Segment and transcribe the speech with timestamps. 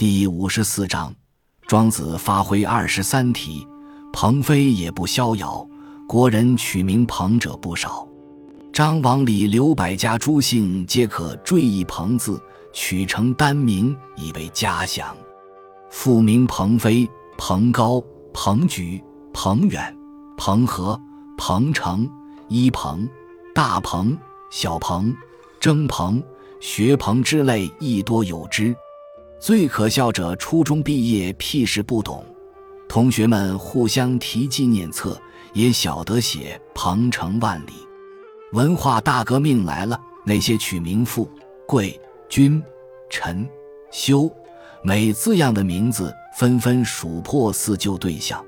[0.00, 1.14] 第五十四章，
[1.66, 3.66] 庄子发挥二十三题，
[4.14, 5.68] 鹏飞也不逍遥。
[6.08, 8.08] 国人取名鹏者不少，
[8.72, 12.42] 张王李刘百家诸姓皆可缀以鹏字，
[12.72, 15.14] 取成单名，以为家乡。
[15.90, 17.06] 复名鹏飞、
[17.36, 19.04] 鹏高、鹏举、
[19.34, 19.94] 鹏远、
[20.34, 20.98] 鹏和、
[21.36, 22.08] 鹏程、
[22.48, 23.06] 一鹏、
[23.54, 24.16] 大鹏、
[24.50, 25.14] 小鹏、
[25.60, 26.24] 征鹏、
[26.58, 28.74] 学鹏之类，亦多有之。
[29.40, 32.22] 最可笑者，初中毕业屁事不懂，
[32.86, 35.18] 同学们互相提纪念册，
[35.54, 37.72] 也晓得写鹏程万里。
[38.52, 41.26] 文化大革命来了，那些取名富、
[41.66, 41.98] 贵、
[42.28, 42.62] 君、
[43.08, 43.48] 臣、
[43.90, 44.30] 修、
[44.82, 48.44] 美字样的名字，纷纷数破四旧对象，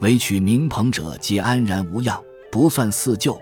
[0.00, 3.40] 唯取名鹏者，皆安然无恙，不算四旧，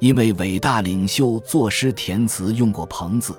[0.00, 3.36] 因为伟大领袖作诗填词用过鹏字，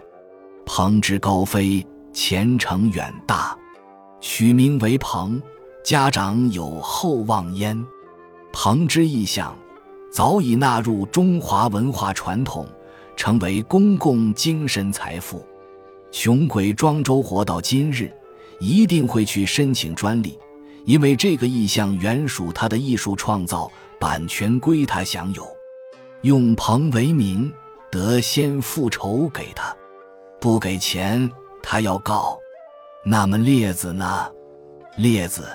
[0.66, 1.86] 鹏之高飞。
[2.14, 3.58] 前程远大，
[4.20, 5.42] 取名为鹏，
[5.84, 7.86] 家长有厚望焉。
[8.52, 9.58] 鹏之意象，
[10.12, 12.68] 早已纳入中华文化传统，
[13.16, 15.46] 成为公共精神财富。
[16.12, 18.12] 穷鬼庄周活到今日，
[18.60, 20.38] 一定会去申请专利，
[20.84, 25.48] 因为这个意象原属他的艺术创造，版权归他享有。
[26.24, 27.52] 用鹏为名，
[27.90, 29.74] 得先复仇给他，
[30.42, 31.32] 不给钱。
[31.64, 32.40] 他要告，
[33.04, 34.30] 那么列子呢？
[34.98, 35.48] 列子，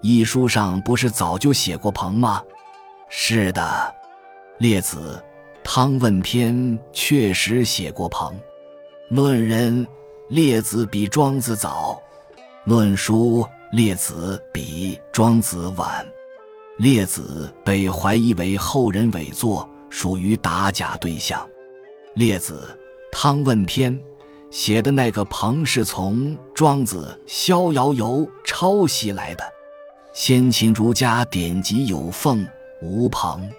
[0.00, 2.42] 一书上不是早就写过鹏吗？
[3.08, 3.94] 是的，
[4.58, 5.22] 列子，
[5.64, 6.54] 《汤问篇》
[6.92, 8.38] 确实写过鹏。
[9.08, 9.86] 论人，
[10.28, 12.00] 列子比庄子早；
[12.64, 16.06] 论书，列子比庄子晚。
[16.78, 21.48] 列子被怀疑为后人伪作，属于打假对象。
[22.14, 22.76] 列子，
[23.16, 23.92] 《汤问篇》。
[24.50, 29.44] 写的那个鹏是从庄子《逍遥游》抄袭来的。
[30.12, 32.46] 先秦儒家典籍有凤
[32.80, 33.50] 无鹏，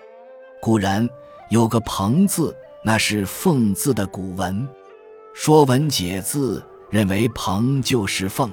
[0.61, 1.07] 古人
[1.49, 4.55] 有个鹏字，那是凤字的古文。
[5.33, 8.51] 《说文解字》认为鹏就是凤，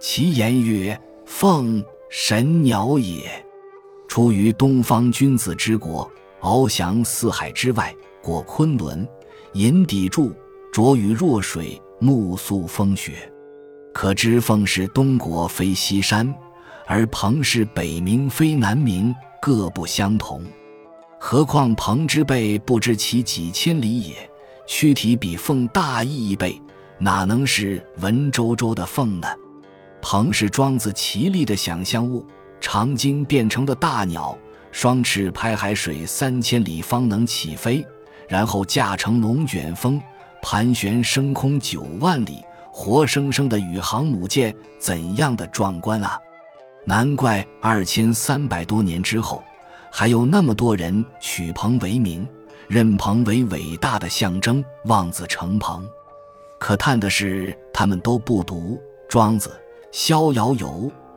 [0.00, 3.30] 其言曰：“凤，神鸟也。
[4.08, 9.06] 出于东方君子之国，翱翔四海之外，过昆仑，
[9.52, 10.32] 引砥柱。”
[10.72, 13.30] 着于弱水，暮宿风雪，
[13.92, 16.32] 可知凤是东国非西山，
[16.86, 20.44] 而鹏是北冥非南冥，各不相同。
[21.18, 24.14] 何况鹏之背不知其几千里也，
[24.64, 26.60] 躯体比凤大一倍，
[26.98, 29.26] 哪能是文绉绉的凤呢？
[30.00, 32.24] 鹏是庄子奇丽的想象物，
[32.60, 34.38] 长鲸变成的大鸟，
[34.70, 37.84] 双翅拍海水三千里方能起飞，
[38.28, 40.00] 然后驾乘龙卷风。
[40.42, 42.42] 盘旋升空九万里，
[42.72, 46.18] 活生生的宇航母舰，怎样的壮观啊！
[46.84, 49.42] 难怪二千三百多年之后，
[49.90, 52.26] 还有那么多人取鹏为名，
[52.68, 55.86] 认鹏为伟大的象征，望子成鹏。
[56.58, 58.76] 可叹的是，他们都不读
[59.08, 59.50] 《庄子》
[59.92, 60.68] 《逍遥游》，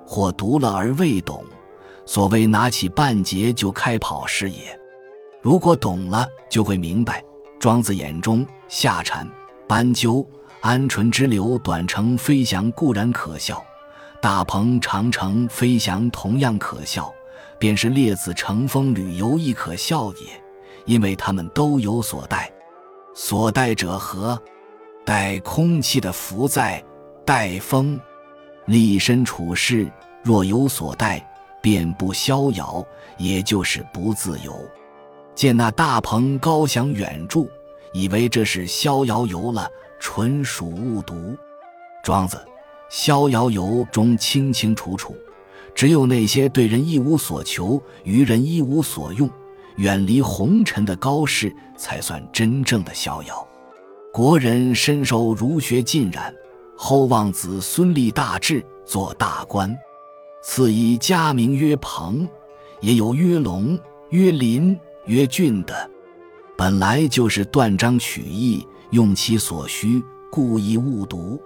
[0.06, 1.44] 或读了而未懂。
[2.06, 4.78] 所谓拿起半截就开跑是也。
[5.42, 7.24] 如果懂了，就会明白。
[7.60, 8.46] 庄子眼中，
[8.76, 9.30] 夏蝉、
[9.68, 10.28] 斑鸠、
[10.64, 13.64] 鹌鹑之流短程飞翔固然可笑，
[14.20, 17.14] 大鹏长程飞翔同样可笑，
[17.60, 20.44] 便是列子乘风旅游亦可笑也，
[20.86, 22.52] 因为他们都有所带。
[23.14, 24.42] 所带者何？
[25.06, 26.84] 带空气的浮在，
[27.24, 28.00] 带风。
[28.66, 29.88] 立身处世，
[30.24, 31.24] 若有所带，
[31.62, 32.84] 便不逍遥，
[33.20, 34.52] 也就是不自由。
[35.36, 37.48] 见那大鹏高翔远祝，
[37.94, 41.38] 以为这是逍遥游了，纯属误读。
[42.04, 42.38] 庄子
[42.90, 45.16] 《逍遥游》中清清楚楚，
[45.74, 49.30] 只有那些对人一无所求、于人一无所用、
[49.78, 53.48] 远离红尘的高士，才算真正的逍遥。
[54.12, 56.34] 国人深受儒学浸染，
[56.76, 59.76] 后望子孙立大志，做大官。
[60.42, 62.28] 赐以家名曰鹏，
[62.82, 63.80] 也有曰龙、
[64.10, 64.78] 曰麟。
[65.06, 65.92] 曰俊的，
[66.56, 71.42] 本来就是断章取义，用其所需，故意误读。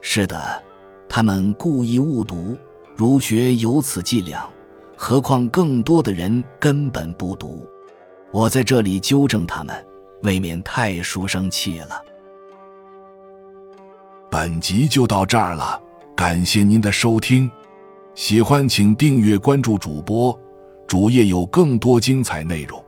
[0.00, 0.62] 是的，
[1.08, 2.56] 他们故意误读，
[2.96, 4.48] 儒学有此伎俩。
[4.96, 7.66] 何况更多的人根本不读。
[8.32, 9.74] 我在这里纠正他们，
[10.22, 12.02] 未免太书生气了。
[14.30, 15.80] 本集就到这儿了，
[16.14, 17.50] 感谢您的收听，
[18.14, 20.38] 喜欢请订阅关注主播，
[20.86, 22.84] 主页有更多精彩内容。